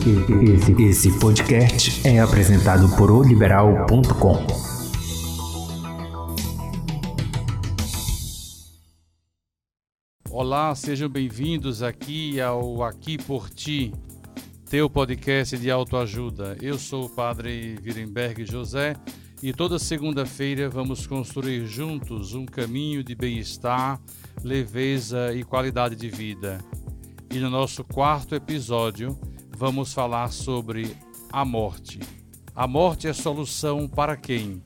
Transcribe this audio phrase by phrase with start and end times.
[0.00, 4.46] Esse, esse podcast é apresentado por oliberal.com.
[10.30, 13.92] Olá, sejam bem-vindos aqui ao Aqui por Ti,
[14.70, 16.56] teu podcast de autoajuda.
[16.62, 18.96] Eu sou o Padre Virenberg José
[19.42, 24.00] e toda segunda-feira vamos construir juntos um caminho de bem-estar,
[24.42, 26.58] leveza e qualidade de vida.
[27.30, 29.16] E no nosso quarto episódio,
[29.60, 30.96] vamos falar sobre
[31.30, 32.00] a morte.
[32.56, 34.62] A morte é solução para quem?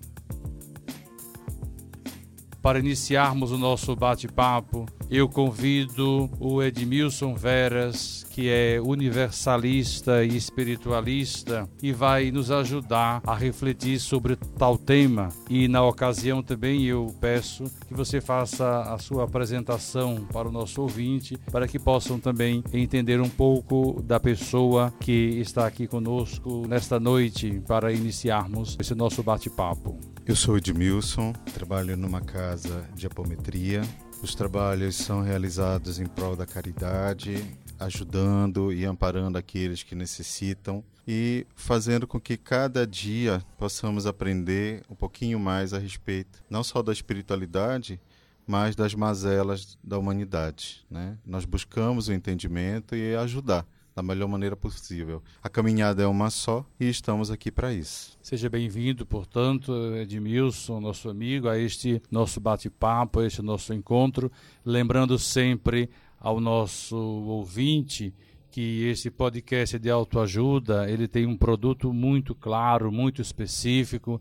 [2.65, 11.69] Para iniciarmos o nosso bate-papo, eu convido o Edmilson Veras, que é universalista e espiritualista,
[11.83, 15.29] e vai nos ajudar a refletir sobre tal tema.
[15.51, 20.81] E na ocasião também eu peço que você faça a sua apresentação para o nosso
[20.81, 26.99] ouvinte, para que possam também entender um pouco da pessoa que está aqui conosco nesta
[26.99, 30.14] noite para iniciarmos esse nosso bate-papo.
[30.27, 33.83] Eu sou Edmilson, trabalho numa casa de apometria.
[34.23, 37.45] Os trabalhos são realizados em prol da caridade,
[37.79, 44.95] ajudando e amparando aqueles que necessitam e fazendo com que cada dia possamos aprender um
[44.95, 48.01] pouquinho mais a respeito não só da espiritualidade,
[48.47, 50.87] mas das mazelas da humanidade.
[50.91, 51.19] Né?
[51.27, 55.23] Nós buscamos o entendimento e ajudar da melhor maneira possível.
[55.43, 58.19] A caminhada é uma só e estamos aqui para isso.
[58.21, 64.31] Seja bem-vindo, portanto, Edmilson, nosso amigo, a este nosso bate-papo, a este nosso encontro.
[64.65, 68.13] Lembrando sempre ao nosso ouvinte
[68.51, 74.21] que esse podcast de autoajuda, ele tem um produto muito claro, muito específico,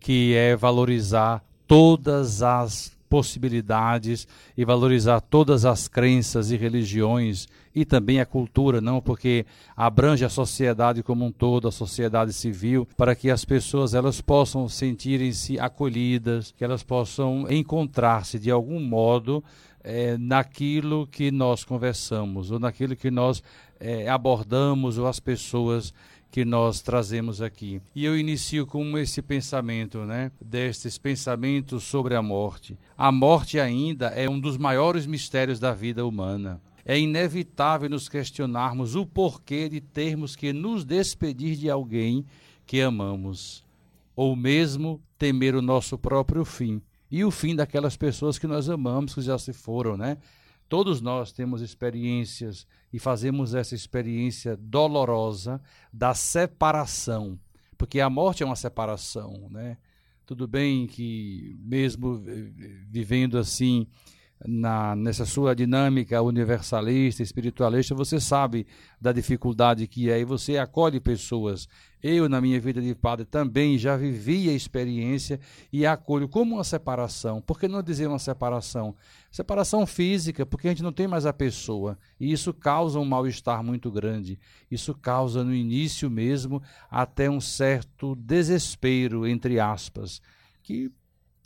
[0.00, 4.26] que é valorizar todas as possibilidades
[4.56, 10.28] e valorizar todas as crenças e religiões e também a cultura, não porque abrange a
[10.28, 16.50] sociedade como um todo, a sociedade civil, para que as pessoas elas possam sentirem-se acolhidas,
[16.50, 19.44] que elas possam encontrar-se de algum modo
[19.84, 23.44] é, naquilo que nós conversamos ou naquilo que nós
[23.80, 25.92] é, abordamos ou as pessoas
[26.30, 27.80] que nós trazemos aqui.
[27.94, 30.32] E eu inicio com esse pensamento, né?
[30.44, 32.76] Destes pensamentos sobre a morte.
[32.98, 36.60] A morte ainda é um dos maiores mistérios da vida humana.
[36.84, 42.26] É inevitável nos questionarmos o porquê de termos que nos despedir de alguém
[42.66, 43.64] que amamos,
[44.16, 49.14] ou mesmo temer o nosso próprio fim e o fim daquelas pessoas que nós amamos,
[49.14, 50.18] que já se foram, né?
[50.74, 55.62] Todos nós temos experiências e fazemos essa experiência dolorosa
[55.92, 57.38] da separação,
[57.78, 59.78] porque a morte é uma separação, né?
[60.26, 62.20] Tudo bem que mesmo
[62.90, 63.86] vivendo assim
[64.46, 68.66] na, nessa sua dinâmica universalista, espiritualista, você sabe
[69.00, 71.66] da dificuldade que é e você acolhe pessoas.
[72.02, 75.40] Eu, na minha vida de padre, também já vivi a experiência
[75.72, 77.40] e acolho como uma separação.
[77.40, 78.94] Por que não dizer uma separação?
[79.30, 81.98] Separação física, porque a gente não tem mais a pessoa.
[82.20, 84.38] E isso causa um mal-estar muito grande.
[84.70, 90.20] Isso causa, no início mesmo, até um certo desespero, entre aspas,
[90.62, 90.92] que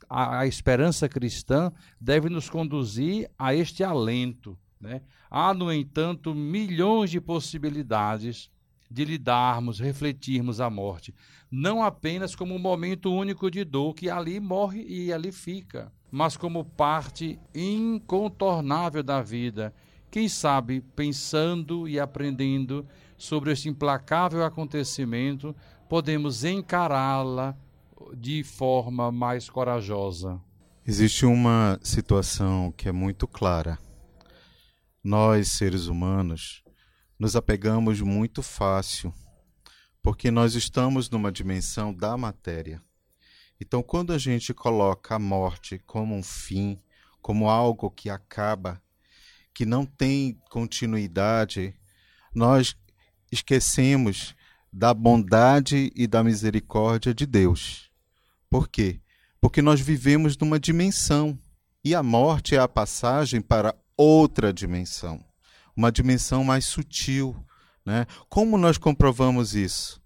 [0.09, 4.59] a, a esperança cristã deve nos conduzir a este alento.
[4.81, 5.03] Né?
[5.31, 8.51] Há, no entanto, milhões de possibilidades
[8.91, 11.15] de lidarmos, refletirmos a morte,
[11.51, 16.37] não apenas como um momento único de dor que ali morre e ali fica, mas
[16.37, 19.75] como parte incontornável da vida.
[20.11, 22.87] Quem sabe, pensando e aprendendo
[23.17, 25.55] sobre este implacável acontecimento,
[25.87, 27.55] podemos encará-la
[28.17, 30.41] de forma mais corajosa?
[30.87, 33.79] Existe uma situação que é muito clara.
[35.05, 36.63] Nós, seres humanos,
[37.19, 39.13] nos apegamos muito fácil,
[40.03, 42.83] porque nós estamos numa dimensão da matéria.
[43.61, 46.81] Então, quando a gente coloca a morte como um fim,
[47.21, 48.81] como algo que acaba,
[49.53, 51.75] que não tem continuidade,
[52.35, 52.77] nós
[53.31, 54.35] esquecemos
[54.73, 57.88] da bondade e da misericórdia de Deus.
[58.51, 59.01] Por quê?
[59.41, 61.39] Porque nós vivemos numa dimensão
[61.85, 65.25] e a morte é a passagem para outra dimensão,
[65.77, 67.37] uma dimensão mais sutil.
[67.85, 68.07] Né?
[68.29, 70.01] Como nós comprovamos isso?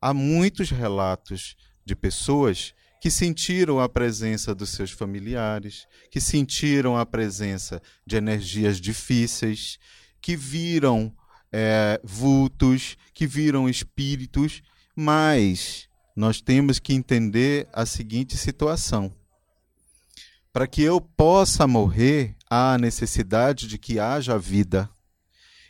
[0.00, 7.04] Há muitos relatos de pessoas que sentiram a presença dos seus familiares, que sentiram a
[7.04, 9.78] presença de energias difíceis,
[10.20, 11.14] que viram
[11.52, 14.62] é, vultos, que viram espíritos,
[14.96, 19.12] mas nós temos que entender a seguinte situação.
[20.52, 24.88] Para que eu possa morrer, há a necessidade de que haja vida.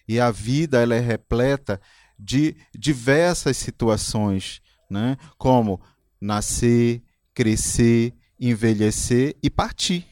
[0.06, 1.80] E a vida ela é repleta
[2.18, 4.60] de diversas situações,
[4.90, 5.16] né?
[5.38, 5.80] como
[6.20, 7.02] nascer,
[7.32, 10.06] crescer, envelhecer e partir.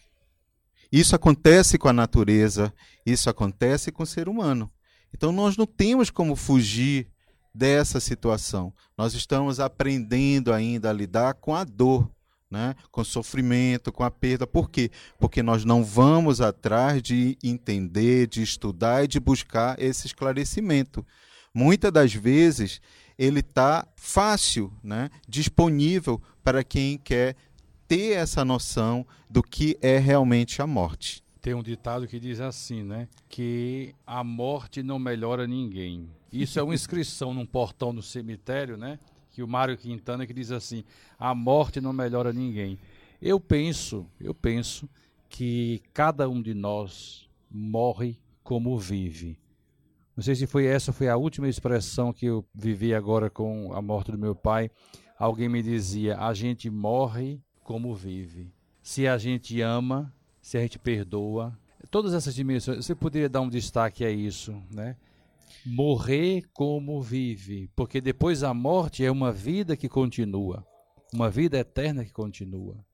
[0.90, 2.73] Isso acontece com a natureza,
[3.05, 4.70] isso acontece com o ser humano.
[5.14, 7.12] Então nós não temos como fugir
[7.54, 8.72] dessa situação.
[8.96, 12.10] Nós estamos aprendendo ainda a lidar com a dor,
[12.50, 12.75] né?
[12.90, 14.46] com o sofrimento, com a perda.
[14.46, 14.90] Por quê?
[15.19, 21.04] Porque nós não vamos atrás de entender, de estudar e de buscar esse esclarecimento.
[21.54, 22.81] Muitas das vezes
[23.19, 25.10] ele está fácil, né?
[25.28, 27.37] disponível para quem quer
[27.87, 31.21] ter essa noção do que é realmente a morte.
[31.42, 33.08] Tem um ditado que diz assim, né?
[33.28, 36.08] Que a morte não melhora ninguém.
[36.32, 38.98] Isso é uma inscrição num portão do cemitério, né?
[39.32, 40.84] que o Mário Quintana que diz assim:
[41.18, 42.78] a morte não melhora ninguém.
[43.20, 44.88] Eu penso, eu penso
[45.28, 49.38] que cada um de nós morre como vive.
[50.14, 53.80] Não sei se foi essa foi a última expressão que eu vivi agora com a
[53.80, 54.70] morte do meu pai.
[55.18, 58.52] Alguém me dizia: a gente morre como vive.
[58.82, 60.12] Se a gente ama,
[60.42, 61.56] se a gente perdoa,
[61.90, 64.96] todas essas dimensões, você poderia dar um destaque a isso, né?
[65.64, 70.66] morrer como vive, porque depois a morte é uma vida que continua,
[71.12, 72.84] uma vida eterna que continua.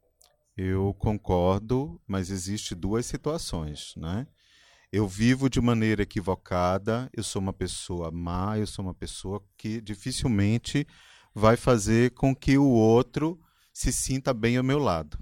[0.57, 4.27] Eu concordo, mas existe duas situações, né?
[4.91, 9.81] Eu vivo de maneira equivocada, eu sou uma pessoa má, eu sou uma pessoa que
[9.81, 10.87] dificilmente
[11.35, 13.39] vai fazer com que o outro
[13.73, 15.19] se sinta bem ao meu lado.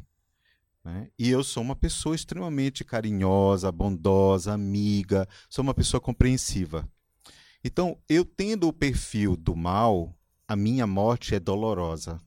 [0.86, 1.10] Né?
[1.18, 6.88] E eu sou uma pessoa extremamente carinhosa, bondosa, amiga, sou uma pessoa compreensiva.
[7.64, 10.16] Então, eu tendo o perfil do mal,
[10.46, 12.22] a minha morte é dolorosa.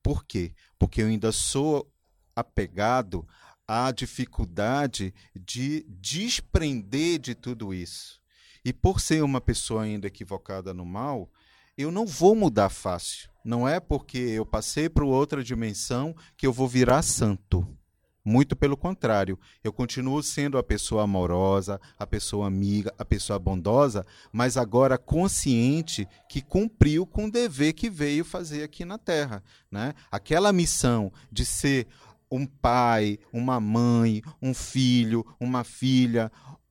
[0.00, 0.54] Por quê?
[0.78, 1.92] Porque eu ainda sou
[2.36, 3.26] apegado
[3.66, 8.20] à dificuldade de desprender de tudo isso.
[8.64, 11.28] E por ser uma pessoa ainda equivocada no mal,
[11.76, 13.30] eu não vou mudar fácil.
[13.44, 17.66] Não é porque eu passei para outra dimensão que eu vou virar santo.
[18.24, 24.06] Muito pelo contrário, eu continuo sendo a pessoa amorosa, a pessoa amiga, a pessoa bondosa,
[24.32, 29.42] mas agora consciente que cumpriu com o dever que veio fazer aqui na Terra.
[29.68, 29.92] Né?
[30.08, 31.88] Aquela missão de ser
[32.30, 36.30] um pai, uma mãe, um filho, uma filha,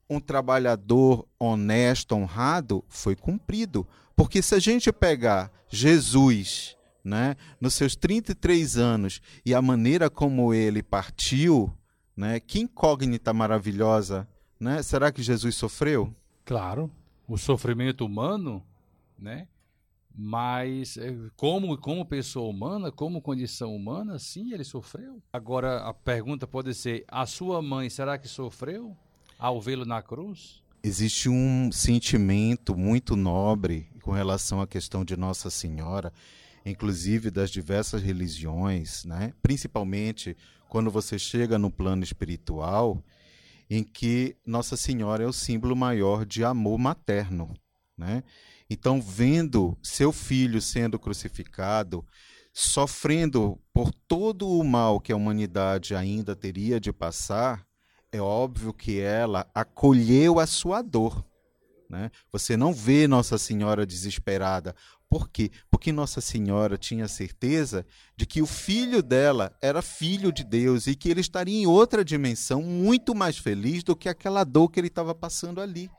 [0.10, 3.86] um trabalhador honesto, honrado, foi cumprido.
[4.22, 10.54] Porque se a gente pegar Jesus né, nos seus 33 anos e a maneira como
[10.54, 11.76] ele partiu,
[12.16, 14.30] né, que incógnita maravilhosa,
[14.60, 14.84] né?
[14.84, 16.16] Será que Jesus sofreu?
[16.46, 16.92] Claro,
[17.28, 18.64] o sofrimento humano,
[19.18, 19.48] né?
[20.16, 25.20] Mas eh, como como pessoa humana, como condição humana, sim, ele sofreu.
[25.34, 28.96] Agora a pergunta pode ser: a sua mãe será que sofreu
[29.40, 30.62] ao vê-lo na cruz?
[30.84, 36.12] Existe um sentimento muito nobre com relação à questão de Nossa Senhora
[36.66, 39.34] inclusive das diversas religiões, né?
[39.42, 40.36] principalmente
[40.70, 43.04] quando você chega no plano espiritual,
[43.70, 47.54] em que Nossa Senhora é o símbolo maior de amor materno.
[47.98, 48.24] Né?
[48.70, 52.06] Então, vendo seu filho sendo crucificado,
[52.54, 57.66] sofrendo por todo o mal que a humanidade ainda teria de passar,
[58.12, 61.26] é óbvio que ela acolheu a sua dor.
[61.92, 62.10] Né?
[62.32, 64.74] Você não vê Nossa Senhora desesperada.
[65.10, 65.52] Por quê?
[65.70, 70.96] Porque Nossa Senhora tinha certeza de que o filho dela era filho de Deus e
[70.96, 74.88] que ele estaria em outra dimensão muito mais feliz do que aquela dor que ele
[74.88, 75.92] estava passando ali.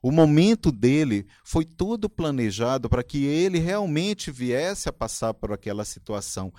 [0.00, 5.84] O momento dele foi todo planejado para que ele realmente viesse a passar por aquela
[5.84, 6.50] situação.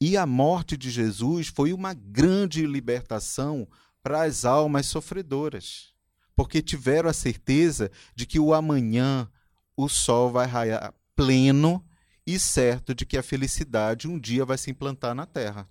[0.00, 3.66] E a morte de Jesus foi uma grande libertação
[4.00, 5.97] para as almas sofredoras
[6.38, 9.28] porque tiveram a certeza de que o amanhã
[9.76, 11.84] o sol vai raiar pleno
[12.24, 15.66] e certo de que a felicidade um dia vai se implantar na terra.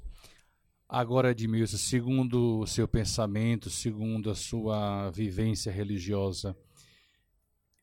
[0.89, 6.53] Agora, Edmilson, segundo o seu pensamento, segundo a sua vivência religiosa,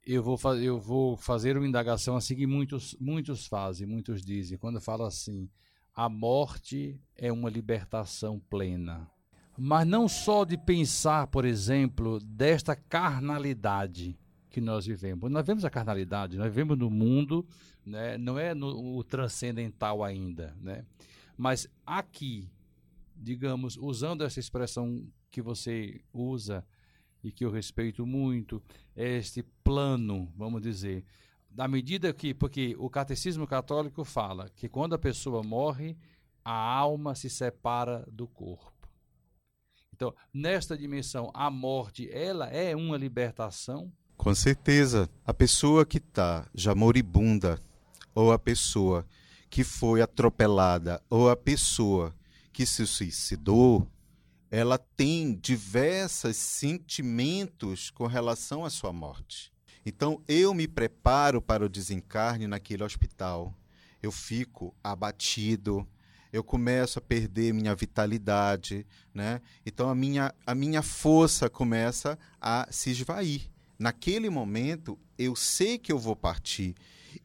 [0.05, 4.79] eu vou, eu vou fazer uma indagação assim que muitos, muitos fazem, muitos dizem, quando
[4.79, 5.49] fala assim,
[5.95, 9.11] a morte é uma libertação plena
[9.57, 14.19] mas não só de pensar, por exemplo, desta carnalidade
[14.51, 15.31] que nós vivemos.
[15.31, 17.47] Nós vemos a carnalidade, nós vivemos no mundo,
[17.85, 18.17] né?
[18.19, 20.85] não é no o transcendental ainda, né?
[21.37, 22.49] mas aqui,
[23.17, 26.65] digamos, usando essa expressão que você usa
[27.23, 28.63] e que eu respeito muito,
[28.95, 31.05] este plano, vamos dizer,
[31.51, 35.97] da medida que, porque o catecismo católico fala que quando a pessoa morre,
[36.45, 38.74] a alma se separa do corpo.
[39.95, 43.93] Então, nesta dimensão, a morte, ela é uma libertação.
[44.17, 47.61] Com certeza, a pessoa que está já moribunda,
[48.13, 49.07] ou a pessoa
[49.49, 52.13] que foi atropelada, ou a pessoa
[52.53, 53.89] que se suicidou,
[54.51, 59.53] ela tem diversos sentimentos com relação à sua morte.
[59.87, 63.55] Então, eu me preparo para o desencarne naquele hospital.
[64.03, 65.87] Eu fico abatido,
[66.35, 69.41] eu começo a perder minha vitalidade, né?
[69.65, 73.49] Então a minha, a minha força começa a se esvair.
[73.79, 76.75] Naquele momento, eu sei que eu vou partir.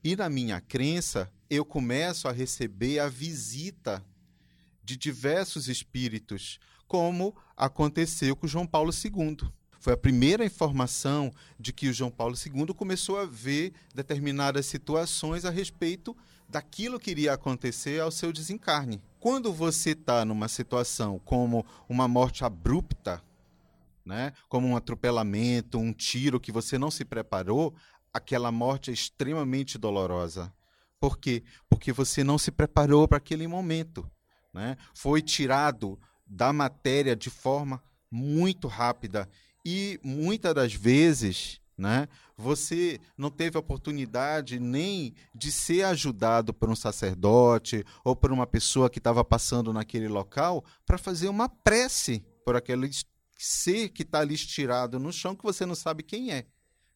[0.04, 4.06] E na minha crença, eu começo a receber a visita
[4.84, 9.38] de diversos espíritos, como aconteceu com João Paulo II.
[9.80, 15.46] Foi a primeira informação de que o João Paulo II começou a ver determinadas situações
[15.46, 16.16] a respeito
[16.50, 19.02] daquilo que iria acontecer ao seu desencarne.
[19.20, 23.22] Quando você está numa situação como uma morte abrupta,
[24.06, 27.76] né, como um atropelamento, um tiro que você não se preparou,
[28.12, 30.52] aquela morte é extremamente dolorosa.
[31.00, 31.44] Por quê?
[31.70, 34.10] Porque você não se preparou para aquele momento.
[34.54, 34.76] Né?
[34.94, 39.30] Foi tirado da matéria de forma muito rápida
[39.66, 46.76] e muitas das vezes, né, você não teve oportunidade nem de ser ajudado por um
[46.76, 52.58] sacerdote ou por uma pessoa que estava passando naquele local para fazer uma prece por
[52.58, 52.92] aquele
[53.38, 56.46] ser que está ali estirado no chão que você não sabe quem é.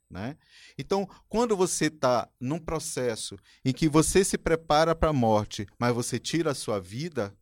[0.09, 0.35] Né?
[0.77, 5.95] Então, quando você está num processo em que você se prepara para a morte, mas
[5.95, 7.33] você tira a sua vida,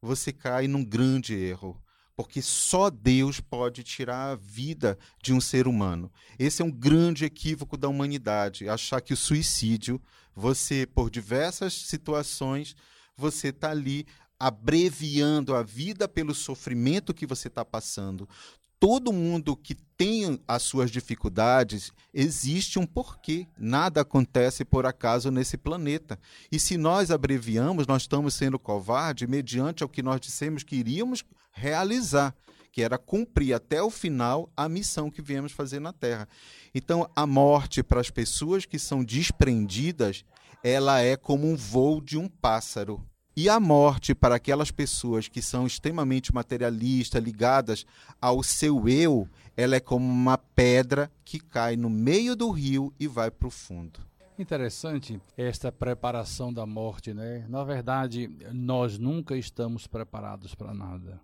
[0.00, 1.80] você cai num grande erro,
[2.16, 6.10] porque só Deus pode tirar a vida de um ser humano.
[6.38, 10.00] Esse é um grande equívoco da humanidade, achar que o suicídio,
[10.34, 12.74] você por diversas situações,
[13.14, 14.06] você está ali
[14.40, 18.28] abreviando a vida pelo sofrimento que você está passando
[18.78, 23.46] todo mundo que tem as suas dificuldades, existe um porquê.
[23.58, 26.18] Nada acontece por acaso nesse planeta.
[26.52, 31.24] E se nós abreviamos, nós estamos sendo covardes mediante ao que nós dissemos que iríamos
[31.50, 32.34] realizar,
[32.70, 36.28] que era cumprir até o final a missão que viemos fazer na Terra.
[36.74, 40.24] Então, a morte para as pessoas que são desprendidas,
[40.62, 43.02] ela é como um voo de um pássaro
[43.36, 47.84] e a morte para aquelas pessoas que são extremamente materialistas, ligadas
[48.18, 53.06] ao seu eu, ela é como uma pedra que cai no meio do rio e
[53.06, 54.00] vai para o fundo.
[54.38, 57.46] Interessante esta preparação da morte, né?
[57.48, 61.20] Na verdade, nós nunca estamos preparados para nada.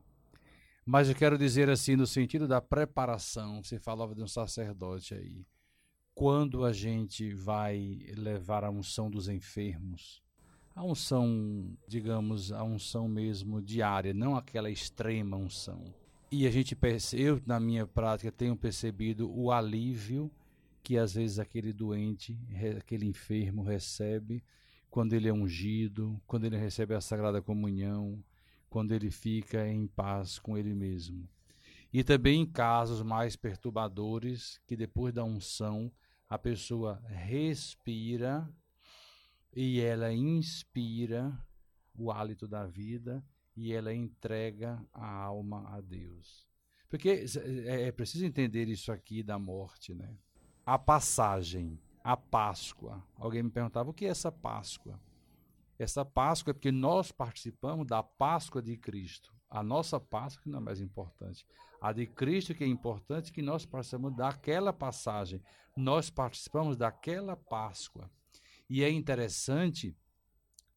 [0.84, 5.46] Mas eu quero dizer assim, no sentido da preparação, você falava de um sacerdote aí.
[6.14, 10.22] Quando a gente vai levar a unção dos enfermos,
[10.74, 15.84] a unção, digamos, a unção mesmo diária, não aquela extrema unção.
[16.30, 16.76] E a gente
[17.12, 20.30] eu na minha prática tenho percebido o alívio
[20.82, 22.38] que às vezes aquele doente,
[22.78, 24.42] aquele enfermo recebe
[24.90, 28.22] quando ele é ungido, quando ele recebe a sagrada comunhão,
[28.68, 31.28] quando ele fica em paz com ele mesmo.
[31.92, 35.92] E também em casos mais perturbadores, que depois da unção
[36.28, 38.48] a pessoa respira
[39.54, 41.36] e ela inspira
[41.94, 43.24] o hálito da vida
[43.56, 46.46] e ela entrega a alma a Deus.
[46.88, 47.24] Porque
[47.66, 50.16] é, é preciso entender isso aqui da morte, né?
[50.64, 53.02] A passagem, a Páscoa.
[53.16, 55.00] Alguém me perguntava o que é essa Páscoa?
[55.78, 59.34] Essa Páscoa é porque nós participamos da Páscoa de Cristo.
[59.50, 61.44] A nossa Páscoa não é mais importante.
[61.80, 65.42] A de Cristo que é importante que nós participamos daquela passagem.
[65.76, 68.10] Nós participamos daquela Páscoa.
[68.74, 69.94] E é interessante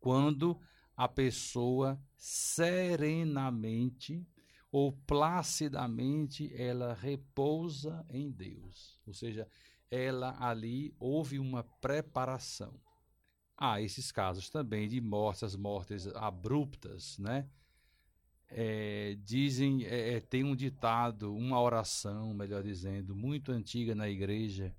[0.01, 0.59] quando
[0.97, 4.27] a pessoa serenamente
[4.69, 8.99] ou placidamente ela repousa em Deus.
[9.07, 9.47] Ou seja,
[9.89, 12.77] ela ali houve uma preparação.
[13.55, 17.49] Há esses casos também de mortes, mortes abruptas, né?
[18.49, 24.75] É, dizem, é, é, tem um ditado, uma oração, melhor dizendo, muito antiga na igreja,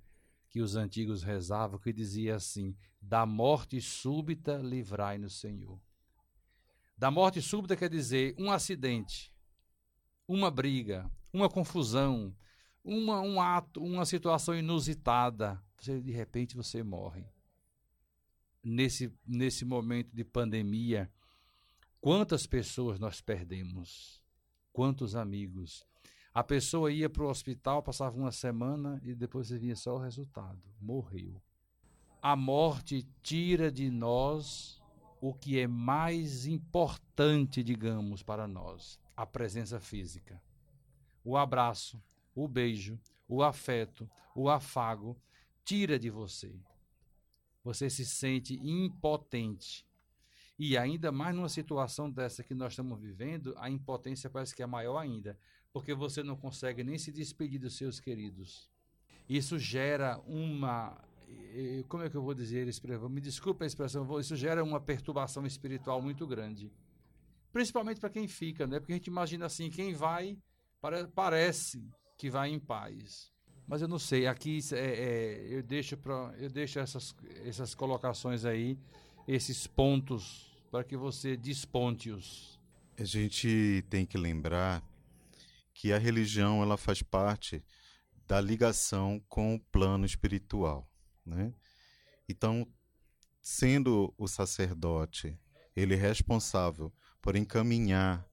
[0.56, 5.78] que os antigos rezavam, que dizia assim: Da morte súbita livrai-nos, Senhor.
[6.96, 9.30] Da morte súbita quer dizer um acidente,
[10.26, 12.34] uma briga, uma confusão,
[12.82, 15.62] uma, um ato, uma situação inusitada.
[15.78, 17.26] Você, de repente você morre.
[18.64, 21.12] Nesse, nesse momento de pandemia,
[22.00, 24.24] quantas pessoas nós perdemos?
[24.72, 25.86] Quantos amigos?
[26.36, 30.60] A pessoa ia para o hospital, passava uma semana e depois vinha só o resultado:
[30.78, 31.40] morreu.
[32.20, 34.78] A morte tira de nós
[35.18, 40.38] o que é mais importante, digamos, para nós: a presença física.
[41.24, 42.02] O abraço,
[42.34, 45.16] o beijo, o afeto, o afago,
[45.64, 46.54] tira de você.
[47.64, 49.86] Você se sente impotente.
[50.58, 54.66] E ainda mais numa situação dessa que nós estamos vivendo, a impotência parece que é
[54.66, 55.38] maior ainda,
[55.76, 58.66] porque você não consegue nem se despedir dos seus queridos.
[59.28, 60.98] Isso gera uma.
[61.86, 62.66] Como é que eu vou dizer?
[63.10, 66.72] Me desculpe a expressão, isso gera uma perturbação espiritual muito grande.
[67.52, 68.80] Principalmente para quem fica, né?
[68.80, 70.38] Porque a gente imagina assim: quem vai,
[71.14, 73.30] parece que vai em paz.
[73.68, 77.14] Mas eu não sei, aqui é, é, eu deixo, pra, eu deixo essas,
[77.44, 78.78] essas colocações aí,
[79.28, 82.58] esses pontos, para que você desponte-os.
[82.98, 84.82] A gente tem que lembrar
[85.76, 87.62] que a religião ela faz parte
[88.26, 90.90] da ligação com o plano espiritual,
[91.24, 91.52] né?
[92.26, 92.66] Então,
[93.42, 95.38] sendo o sacerdote
[95.76, 96.90] ele é responsável
[97.20, 98.26] por encaminhar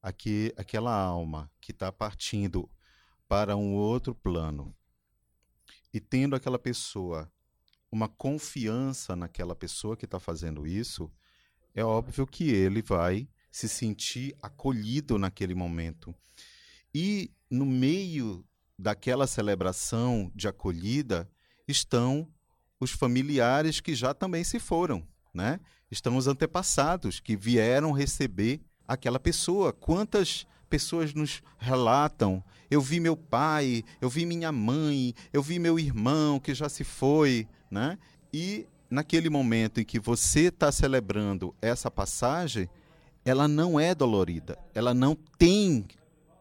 [0.00, 2.68] aqui, aquela alma que está partindo
[3.28, 4.74] para um outro plano
[5.92, 7.30] e tendo aquela pessoa
[7.92, 11.12] uma confiança naquela pessoa que está fazendo isso,
[11.74, 16.14] é óbvio que ele vai se sentir acolhido naquele momento.
[16.94, 18.44] E no meio
[18.78, 21.30] daquela celebração de acolhida
[21.68, 22.26] estão
[22.80, 25.60] os familiares que já também se foram, né?
[25.90, 29.72] Estão os antepassados que vieram receber aquela pessoa.
[29.72, 35.78] Quantas pessoas nos relatam: eu vi meu pai, eu vi minha mãe, eu vi meu
[35.78, 37.98] irmão que já se foi, né?
[38.32, 42.68] E naquele momento em que você está celebrando essa passagem,
[43.24, 45.86] ela não é dolorida, ela não tem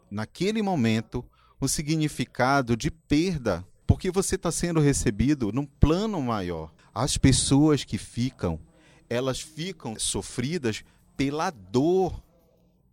[0.09, 1.25] naquele momento
[1.59, 6.73] o significado de perda, porque você está sendo recebido num plano maior.
[6.93, 8.59] As pessoas que ficam,
[9.09, 10.83] elas ficam sofridas
[11.17, 12.23] pela dor,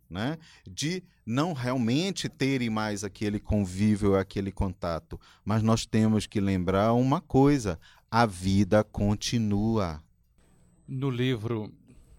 [0.09, 0.37] né?
[0.69, 5.19] De não realmente terem mais aquele convívio, aquele contato.
[5.43, 10.01] Mas nós temos que lembrar uma coisa: a vida continua.
[10.87, 11.71] No livro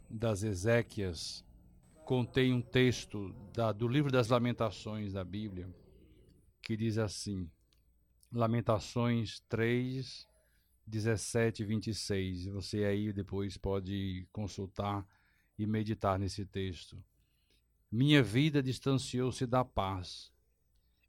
[0.08, 1.44] das Ezequias,
[2.08, 5.68] contei um texto da, do livro das Lamentações da Bíblia,
[6.62, 7.50] que diz assim:
[8.32, 10.26] Lamentações 3,
[10.86, 12.46] 17 e 26.
[12.46, 15.06] Você aí depois pode consultar
[15.58, 16.96] e meditar nesse texto.
[17.92, 20.32] Minha vida distanciou-se da paz.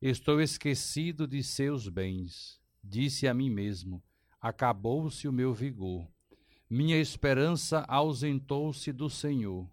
[0.02, 2.60] Estou esquecido de seus bens.
[2.84, 4.04] Disse a mim mesmo:
[4.42, 6.06] acabou-se o meu vigor.
[6.70, 9.66] Minha esperança ausentou-se do Senhor.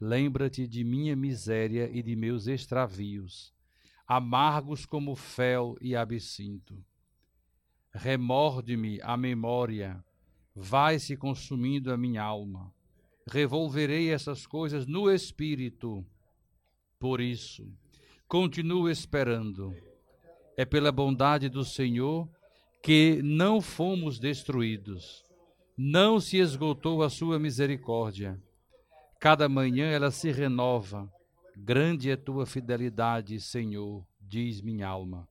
[0.00, 3.54] Lembra-te de minha miséria e de meus extravios,
[4.06, 6.84] amargos como fel e absinto.
[7.92, 10.04] Remorde-me a memória,
[10.54, 12.74] vai-se consumindo a minha alma.
[13.26, 16.04] Revolverei essas coisas no espírito.
[16.98, 17.66] Por isso,
[18.26, 19.74] continuo esperando.
[20.56, 22.28] É pela bondade do Senhor
[22.82, 25.24] que não fomos destruídos.
[25.76, 28.40] Não se esgotou a sua misericórdia
[29.24, 31.10] Cada manhã ela se renova.
[31.56, 35.26] Grande é tua fidelidade, Senhor, diz minha alma.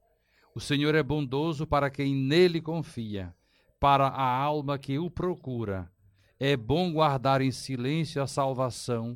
[0.55, 3.35] O Senhor é bondoso para quem nele confia,
[3.79, 5.91] para a alma que o procura.
[6.39, 9.15] É bom guardar em silêncio a salvação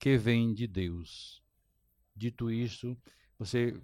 [0.00, 1.40] que vem de Deus.
[2.12, 2.98] Dito isto,
[3.38, 3.80] você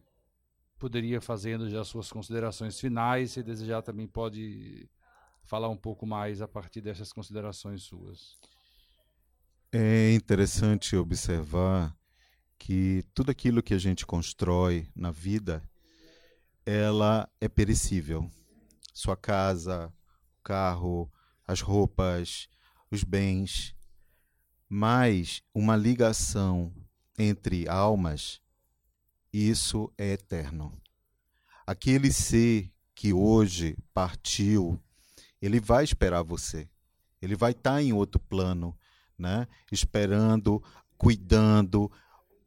[0.81, 4.90] poderia fazendo já suas considerações finais, se desejar também pode
[5.44, 8.37] falar um pouco mais a partir dessas considerações suas.
[9.70, 11.94] É interessante observar
[12.59, 15.62] que tudo aquilo que a gente constrói na vida,
[16.64, 18.31] ela é perecível.
[18.94, 19.92] Sua casa,
[20.38, 21.12] o carro,
[21.46, 22.48] as roupas,
[22.90, 23.76] os bens,
[24.66, 26.72] mas uma ligação
[27.18, 28.40] entre almas,
[29.31, 30.81] isso é eterno.
[31.66, 34.81] Aquele ser que hoje partiu,
[35.42, 36.66] ele vai esperar você.
[37.20, 38.74] Ele vai estar tá em outro plano
[39.18, 39.46] né?
[39.72, 40.62] esperando,
[40.96, 41.90] cuidando,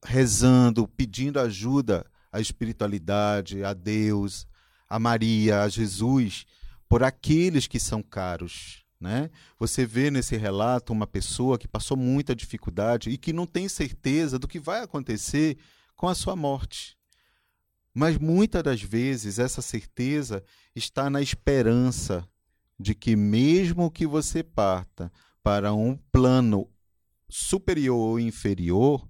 [0.03, 4.47] rezando, pedindo ajuda à espiritualidade, a Deus,
[4.87, 6.45] a Maria, a Jesus,
[6.87, 8.83] por aqueles que são caros.
[8.99, 9.29] Né?
[9.57, 14.37] Você vê nesse relato uma pessoa que passou muita dificuldade e que não tem certeza
[14.37, 15.57] do que vai acontecer
[15.95, 16.97] com a sua morte.
[17.93, 20.43] Mas muitas das vezes essa certeza
[20.75, 22.27] está na esperança
[22.79, 25.11] de que, mesmo que você parta
[25.43, 26.69] para um plano
[27.29, 29.07] superior ou inferior,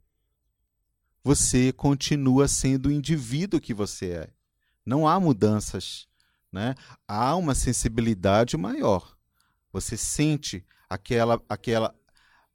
[1.24, 4.34] você continua sendo o indivíduo que você é.
[4.86, 6.08] Não há mudanças,
[6.52, 6.76] né?
[7.08, 9.16] Há uma sensibilidade maior.
[9.72, 11.96] Você sente aquela aquela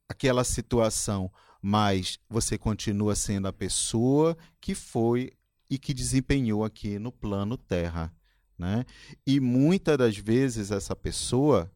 [0.09, 5.33] aquela situação, mas você continua sendo a pessoa que foi
[5.69, 8.13] e que desempenhou aqui no plano Terra.
[8.59, 8.87] Né?
[9.27, 11.71] E muitas das vezes essa pessoa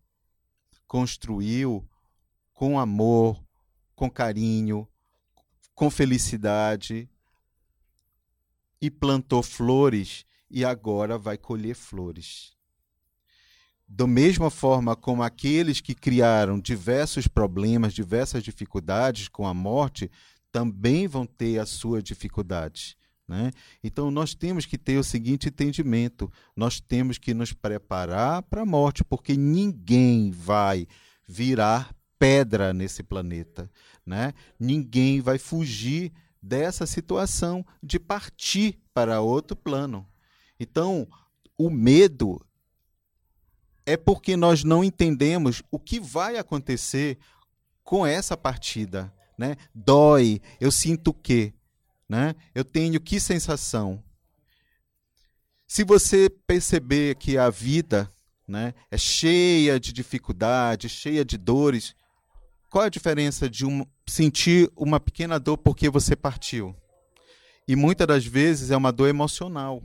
[0.86, 1.88] construiu
[2.60, 3.42] com amor,
[3.94, 4.86] com carinho,
[5.74, 7.08] com felicidade
[8.78, 12.52] e plantou flores e agora vai colher flores.
[13.88, 20.10] Da mesma forma como aqueles que criaram diversos problemas, diversas dificuldades com a morte,
[20.52, 22.94] também vão ter a sua dificuldade.
[23.26, 23.52] Né?
[23.82, 28.66] Então, nós temos que ter o seguinte entendimento: nós temos que nos preparar para a
[28.66, 30.86] morte, porque ninguém vai
[31.26, 33.70] virar pedra nesse planeta.
[34.04, 34.34] Né?
[34.58, 40.06] Ninguém vai fugir dessa situação de partir para outro plano.
[40.58, 41.08] Então,
[41.56, 42.44] o medo
[43.86, 47.18] é porque nós não entendemos o que vai acontecer
[47.82, 49.12] com essa partida.
[49.38, 49.56] Né?
[49.74, 51.54] Dói, eu sinto o quê?
[52.06, 52.34] Né?
[52.54, 54.02] Eu tenho que sensação?
[55.66, 58.12] Se você perceber que a vida
[58.46, 61.94] né, é cheia de dificuldades, cheia de dores,
[62.70, 66.74] qual a diferença de um, sentir uma pequena dor porque você partiu?
[67.66, 69.82] E muitas das vezes é uma dor emocional,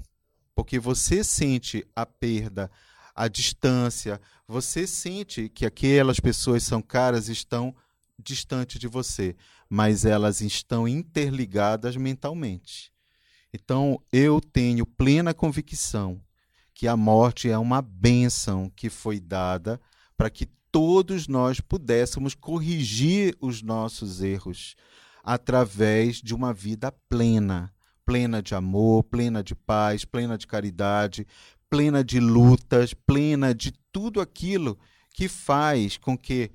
[0.54, 2.70] porque você sente a perda,
[3.16, 7.76] a distância, você sente que aquelas pessoas são caras estão
[8.20, 9.36] distante de você,
[9.68, 12.94] mas elas estão interligadas mentalmente.
[13.52, 16.22] Então, eu tenho plena convicção
[16.74, 19.82] que a morte é uma bênção que foi dada
[20.16, 24.76] para que todos nós pudéssemos corrigir os nossos erros
[25.24, 27.74] através de uma vida plena,
[28.06, 31.26] plena de amor, plena de paz, plena de caridade,
[31.70, 34.78] plena de lutas, plena de tudo aquilo
[35.14, 36.52] que faz com que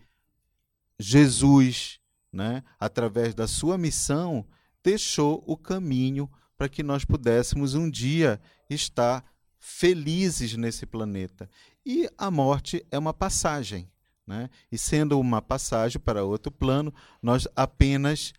[0.99, 1.99] Jesus,
[2.31, 4.47] né, através da sua missão,
[4.85, 9.25] deixou o caminho para que nós pudéssemos um dia estar
[9.59, 11.49] felizes nesse planeta.
[11.87, 13.90] E a morte é uma passagem.
[14.31, 14.49] Né?
[14.71, 18.33] E sendo uma passagem para outro plano, nós apenas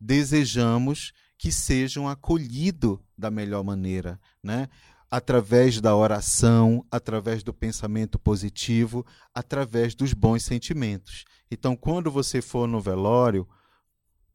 [0.00, 4.18] desejamos que sejam acolhidos da melhor maneira.
[4.42, 4.66] Né?
[5.08, 11.24] através da oração, através do pensamento positivo, através dos bons sentimentos.
[11.48, 13.48] Então, quando você for no velório,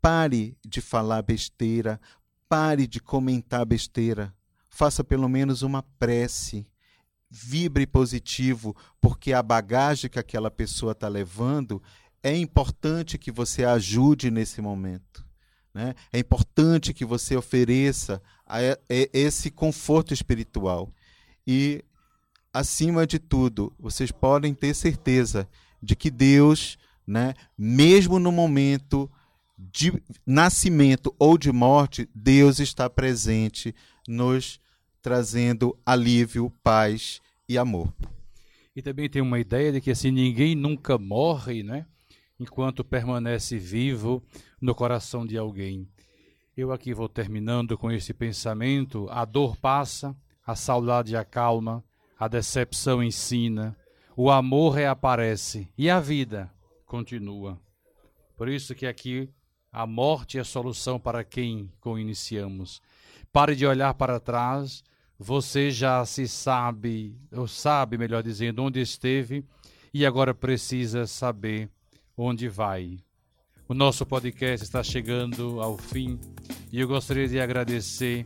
[0.01, 1.99] pare de falar besteira,
[2.47, 4.33] pare de comentar besteira.
[4.69, 6.65] Faça pelo menos uma prece.
[7.33, 11.81] Vibre positivo, porque a bagagem que aquela pessoa está levando
[12.21, 15.25] é importante que você ajude nesse momento.
[15.73, 15.95] Né?
[16.11, 20.93] É importante que você ofereça a, a, esse conforto espiritual.
[21.47, 21.83] E,
[22.53, 25.47] acima de tudo, vocês podem ter certeza
[25.81, 29.09] de que Deus, né, mesmo no momento
[29.57, 29.93] de
[30.25, 33.73] nascimento ou de morte, Deus está presente,
[34.07, 34.59] nos
[35.01, 37.93] trazendo alívio, paz e amor.
[38.75, 41.85] E também tem uma ideia de que assim ninguém nunca morre, né?
[42.39, 44.23] Enquanto permanece vivo
[44.59, 45.87] no coração de alguém.
[46.55, 51.83] Eu aqui vou terminando com esse pensamento: a dor passa, a saudade acalma,
[52.17, 53.75] a decepção ensina,
[54.15, 56.51] o amor reaparece e a vida
[56.85, 57.59] continua.
[58.37, 59.29] Por isso que aqui
[59.71, 62.81] a morte é a solução para quem com iniciamos.
[63.31, 64.83] Pare de olhar para trás,
[65.23, 69.45] você já se sabe, ou sabe, melhor dizendo, onde esteve
[69.93, 71.69] e agora precisa saber
[72.17, 72.97] onde vai.
[73.67, 76.19] O nosso podcast está chegando ao fim
[76.71, 78.25] e eu gostaria de agradecer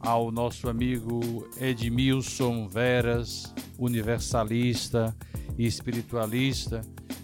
[0.00, 5.14] ao nosso amigo Edmilson Veras, universalista
[5.58, 6.80] e espiritualista,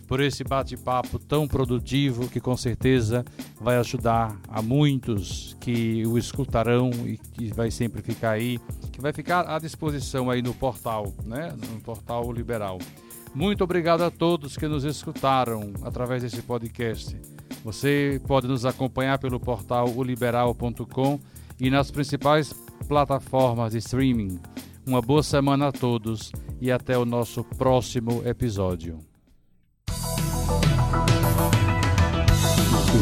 [0.06, 3.24] por esse bate-papo tão produtivo que com certeza
[3.60, 8.58] vai ajudar a muitos que o escutarão e que vai sempre ficar aí,
[8.92, 12.78] que vai ficar à disposição aí no portal, né, no portal liberal.
[13.34, 17.16] Muito obrigado a todos que nos escutaram através desse podcast.
[17.62, 21.20] Você pode nos acompanhar pelo portal oliberal.com
[21.58, 22.54] e nas principais
[22.88, 24.38] plataformas de streaming.
[24.86, 29.15] Uma boa semana a todos e até o nosso próximo episódio.